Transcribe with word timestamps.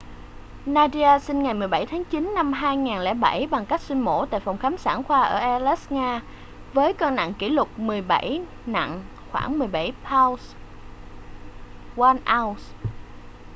nadia 0.65 1.19
sinh 1.19 1.43
ngày 1.43 1.53
17 1.53 1.85
tháng 1.85 2.03
9 2.05 2.31
năm 2.35 2.53
2007 2.53 3.47
bằng 3.51 3.65
cách 3.65 3.81
sinh 3.81 3.99
mổ 4.01 4.25
tại 4.25 4.39
phòng 4.39 4.57
khám 4.57 4.77
sản 4.77 5.03
khoa 5.03 5.21
ở 5.21 5.37
aleisk 5.39 5.91
nga 5.91 6.21
với 6.73 6.93
cân 6.93 7.15
nặng 7.15 7.33
kỷ 7.39 7.49
lục 7.49 7.79
17 7.79 8.41
nặng 8.65 9.03
khoảng 9.31 9.59
17 9.59 9.91
pound 10.11 10.41
1 11.95 12.17
ounce 12.41 12.63